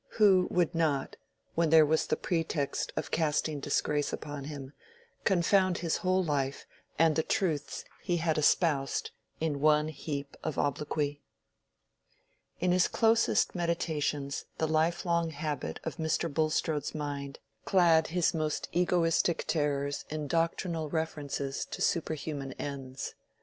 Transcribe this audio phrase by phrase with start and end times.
[0.17, 1.15] Who would not,
[1.53, 4.73] when there was the pretext of casting disgrace upon him,
[5.25, 6.65] confound his whole life
[6.97, 11.21] and the truths he had espoused, in one heap of obloquy?
[12.59, 16.33] In his closest meditations the life long habit of Mr.
[16.33, 23.13] Bulstrode's mind clad his most egoistic terrors in doctrinal references to superhuman ends.